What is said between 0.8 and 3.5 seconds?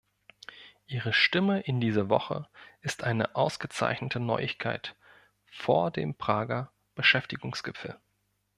Ihre Stimme in dieser Woche ist eine